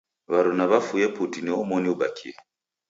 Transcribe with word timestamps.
W'aruna 0.29 0.65
w'afue 0.71 1.07
putu 1.15 1.37
ni 1.41 1.51
omoni 1.61 1.87
ubakie 1.93 2.31